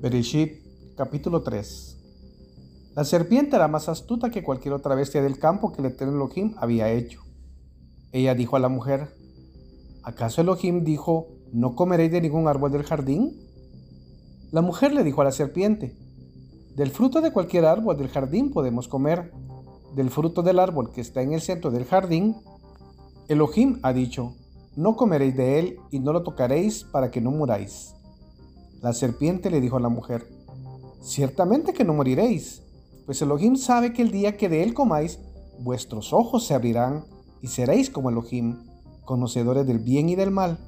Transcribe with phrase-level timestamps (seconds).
[0.00, 0.62] Bereshit
[0.96, 5.88] capítulo 3 La serpiente era más astuta que cualquier otra bestia del campo que el
[5.88, 7.20] eterno Elohim había hecho.
[8.12, 9.08] Ella dijo a la mujer,
[10.04, 13.36] ¿acaso Elohim dijo, no comeréis de ningún árbol del jardín?
[14.52, 15.96] La mujer le dijo a la serpiente,
[16.76, 19.32] del fruto de cualquier árbol del jardín podemos comer,
[19.96, 22.36] del fruto del árbol que está en el centro del jardín.
[23.26, 24.36] Elohim ha dicho,
[24.76, 27.97] no comeréis de él y no lo tocaréis para que no muráis.
[28.80, 30.26] La serpiente le dijo a la mujer,
[31.00, 32.62] Ciertamente que no moriréis,
[33.06, 35.18] pues Elohim sabe que el día que de él comáis,
[35.58, 37.04] vuestros ojos se abrirán
[37.40, 38.58] y seréis como Elohim,
[39.04, 40.58] conocedores del bien y del mal.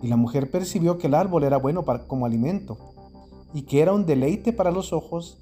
[0.00, 2.78] Y la mujer percibió que el árbol era bueno para, como alimento,
[3.52, 5.38] y que era un deleite para los ojos,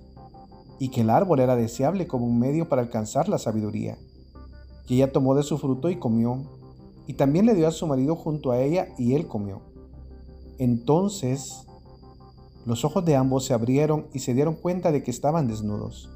[0.79, 3.97] y que el árbol era deseable como un medio para alcanzar la sabiduría.
[4.89, 6.43] Y ella tomó de su fruto y comió,
[7.07, 9.61] y también le dio a su marido junto a ella, y él comió.
[10.59, 11.67] Entonces
[12.65, 16.11] los ojos de ambos se abrieron y se dieron cuenta de que estaban desnudos,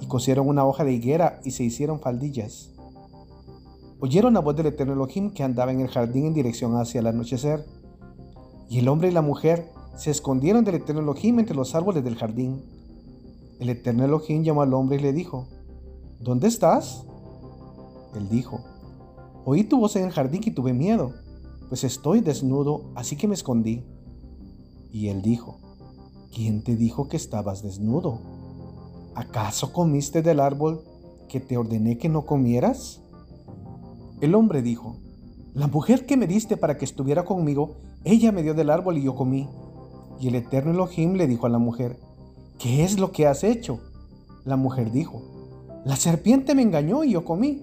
[0.00, 2.70] y cosieron una hoja de higuera y se hicieron faldillas.
[4.00, 7.06] Oyeron la voz del eterno Elohim que andaba en el jardín en dirección hacia el
[7.06, 7.64] anochecer,
[8.68, 12.16] y el hombre y la mujer se escondieron del eterno Elohim entre los árboles del
[12.16, 12.62] jardín.
[13.58, 15.46] El eterno Elohim llamó al hombre y le dijo,
[16.20, 17.04] ¿Dónde estás?
[18.14, 18.60] Él dijo,
[19.44, 21.12] Oí tu voz en el jardín y tuve miedo
[21.70, 23.84] pues estoy desnudo, así que me escondí.
[24.92, 25.58] Y él dijo,
[26.34, 28.20] ¿quién te dijo que estabas desnudo?
[29.14, 30.82] ¿Acaso comiste del árbol
[31.28, 33.00] que te ordené que no comieras?
[34.20, 34.96] El hombre dijo,
[35.54, 39.02] la mujer que me diste para que estuviera conmigo, ella me dio del árbol y
[39.02, 39.48] yo comí.
[40.20, 41.98] Y el eterno Elohim le dijo a la mujer,
[42.58, 43.80] ¿qué es lo que has hecho?
[44.44, 45.22] La mujer dijo,
[45.84, 47.62] la serpiente me engañó y yo comí.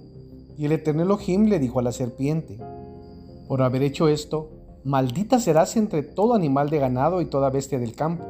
[0.58, 2.59] Y el eterno Elohim le dijo a la serpiente,
[3.47, 4.50] por haber hecho esto,
[4.88, 8.23] maldita serás entre todo animal de ganado y toda bestia del campo.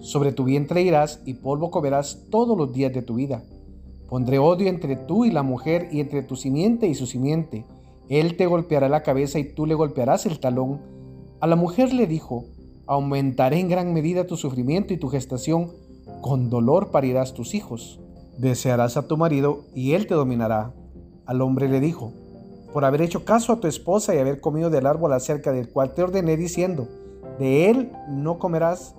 [0.00, 3.44] Sobre tu vientre irás y polvo comerás todos los días de tu vida.
[4.08, 7.64] Pondré odio entre tú y la mujer y entre tu simiente y su simiente.
[8.08, 10.80] Él te golpeará la cabeza y tú le golpearás el talón.
[11.40, 12.46] A la mujer le dijo,
[12.88, 15.70] aumentaré en gran medida tu sufrimiento y tu gestación,
[16.20, 18.00] con dolor parirás tus hijos.
[18.38, 20.74] Desearás a tu marido y él te dominará.
[21.26, 22.12] Al hombre le dijo,
[22.72, 25.92] por haber hecho caso a tu esposa y haber comido del árbol acerca del cual
[25.94, 26.88] te ordené diciendo,
[27.38, 28.94] de él no comerás,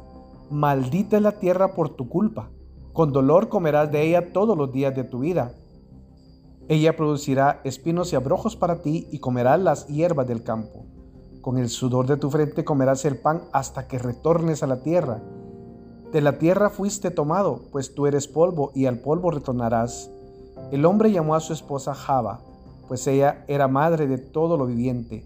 [0.50, 2.50] maldita es la tierra por tu culpa,
[2.94, 5.54] con dolor comerás de ella todos los días de tu vida.
[6.70, 10.86] Ella producirá espinos y abrojos para ti y comerás las hierbas del campo.
[11.42, 15.22] Con el sudor de tu frente comerás el pan hasta que retornes a la tierra.
[16.14, 20.10] De la tierra fuiste tomado, pues tú eres polvo y al polvo retornarás.
[20.72, 22.40] El hombre llamó a su esposa Java
[22.88, 25.26] pues ella era madre de todo lo viviente.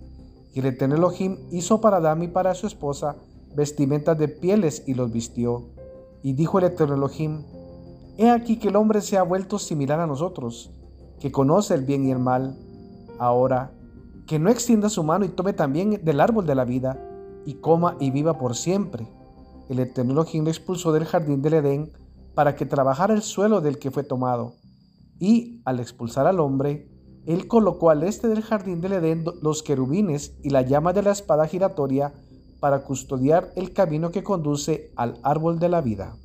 [0.54, 3.16] Y el Eterno Elohim hizo para Adán y para su esposa
[3.56, 5.66] vestimentas de pieles y los vistió.
[6.24, 7.44] Y dijo el Eterno Elohim,
[8.18, 10.72] He aquí que el hombre se ha vuelto similar a nosotros,
[11.20, 12.58] que conoce el bien y el mal.
[13.20, 13.72] Ahora,
[14.26, 17.00] que no extienda su mano y tome también del árbol de la vida,
[17.46, 19.08] y coma y viva por siempre.
[19.70, 21.92] El Eterno Elohim le expulsó del jardín del Edén
[22.34, 24.54] para que trabajara el suelo del que fue tomado.
[25.20, 26.90] Y al expulsar al hombre,
[27.28, 31.12] él colocó al este del jardín del Edén los querubines y la llama de la
[31.12, 32.14] espada giratoria
[32.62, 36.16] para custodiar el camino que conduce al árbol de la vida.